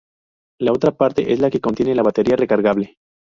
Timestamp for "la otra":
0.59-0.93